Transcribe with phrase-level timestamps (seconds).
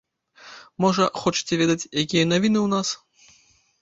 [0.85, 2.87] Можа, хочаце ведаць, якія навіны ў нас?